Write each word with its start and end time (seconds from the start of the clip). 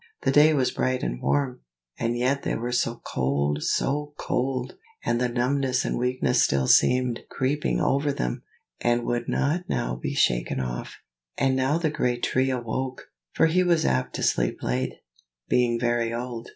The 0.23 0.31
day 0.31 0.55
was 0.55 0.71
bright 0.71 1.03
and 1.03 1.21
warm, 1.21 1.61
and 1.99 2.17
yet 2.17 2.41
they 2.41 2.55
were 2.55 2.71
so 2.71 2.99
cold, 3.05 3.61
so 3.61 4.15
cold! 4.17 4.75
and 5.05 5.21
the 5.21 5.29
numbness 5.29 5.85
and 5.85 5.95
weakness 5.95 6.41
still 6.41 6.65
seemed 6.65 7.19
creeping 7.29 7.79
over 7.79 8.11
them, 8.11 8.41
and 8.79 9.05
would 9.05 9.29
not 9.29 9.69
now 9.69 9.95
be 9.95 10.15
shaken 10.15 10.59
off. 10.59 10.95
And 11.37 11.55
now 11.55 11.77
the 11.77 11.91
great 11.91 12.23
Tree 12.23 12.49
awoke, 12.49 13.11
(for 13.33 13.45
he 13.45 13.61
was 13.61 13.85
apt 13.85 14.15
to 14.15 14.23
sleep 14.23 14.63
late, 14.63 14.95
being 15.47 15.79
very 15.79 16.11
old.) 16.11 16.49